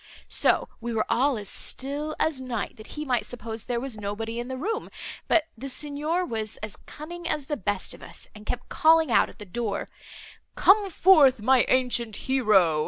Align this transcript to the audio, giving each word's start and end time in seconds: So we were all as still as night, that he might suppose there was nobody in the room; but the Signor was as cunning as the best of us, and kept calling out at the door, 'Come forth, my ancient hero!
So 0.29 0.67
we 0.79 0.93
were 0.95 1.05
all 1.09 1.37
as 1.37 1.47
still 1.47 2.15
as 2.19 2.41
night, 2.41 2.75
that 2.77 2.87
he 2.97 3.05
might 3.05 3.23
suppose 3.27 3.65
there 3.65 3.79
was 3.79 3.99
nobody 3.99 4.39
in 4.39 4.47
the 4.47 4.57
room; 4.57 4.89
but 5.27 5.45
the 5.55 5.69
Signor 5.69 6.25
was 6.25 6.57
as 6.63 6.75
cunning 6.75 7.27
as 7.29 7.45
the 7.45 7.55
best 7.55 7.93
of 7.93 8.01
us, 8.01 8.27
and 8.33 8.47
kept 8.47 8.67
calling 8.67 9.11
out 9.11 9.29
at 9.29 9.37
the 9.37 9.45
door, 9.45 9.89
'Come 10.55 10.89
forth, 10.89 11.39
my 11.39 11.65
ancient 11.69 12.15
hero! 12.15 12.79